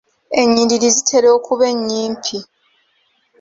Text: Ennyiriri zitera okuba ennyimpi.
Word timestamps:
Ennyiriri 0.41 0.89
zitera 0.95 1.27
okuba 1.37 1.63
ennyimpi. 1.73 2.37